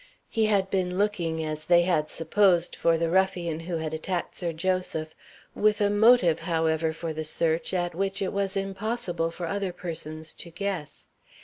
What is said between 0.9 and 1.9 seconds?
looking, as they